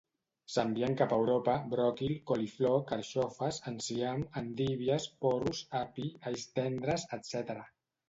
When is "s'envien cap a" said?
0.51-1.19